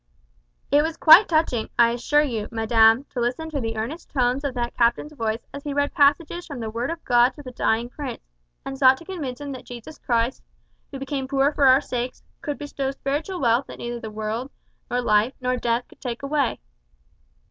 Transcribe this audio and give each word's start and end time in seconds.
It 0.71 0.81
was 0.81 0.97
quite 0.97 1.27
touching, 1.27 1.69
I 1.77 1.91
assure 1.91 2.23
you, 2.23 2.47
madam, 2.49 3.03
to 3.11 3.19
listen 3.19 3.51
to 3.51 3.59
the 3.61 3.77
earnest 3.77 4.09
tones 4.09 4.43
of 4.43 4.55
that 4.55 4.73
captain's 4.75 5.13
voice 5.13 5.45
as 5.53 5.63
he 5.63 5.75
read 5.75 5.93
passages 5.93 6.47
from 6.47 6.59
the 6.59 6.71
Word 6.71 6.89
of 6.89 7.05
God 7.05 7.35
to 7.35 7.43
the 7.43 7.51
dying 7.51 7.87
prince, 7.87 8.25
and 8.65 8.75
sought 8.79 8.97
to 8.97 9.05
convince 9.05 9.39
him 9.41 9.51
that 9.51 9.63
Jesus 9.65 9.99
Christ, 9.99 10.41
who 10.89 10.97
became 10.97 11.27
poor 11.27 11.51
for 11.53 11.67
our 11.67 11.81
sakes, 11.81 12.23
could 12.41 12.57
bestow 12.57 12.89
spiritual 12.89 13.39
wealth 13.39 13.67
that 13.67 13.77
neither 13.77 13.99
the 13.99 14.09
world, 14.09 14.49
nor 14.89 15.01
life, 15.01 15.35
nor 15.39 15.55
death 15.55 15.87
could 15.87 16.01
take 16.01 16.23
away. 16.23 16.59